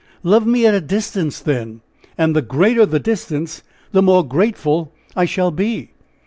"Love 0.23 0.47
me 0.47 0.65
at 0.65 0.73
a 0.73 0.81
distance, 0.81 1.39
then! 1.41 1.81
and 2.17 2.35
the 2.35 2.41
greater 2.41 2.87
the 2.87 2.99
distance, 2.99 3.61
the 3.91 4.01
more 4.01 4.27
grateful 4.27 4.91
I 5.15 5.25
shall 5.25 5.51
be!" 5.51 5.91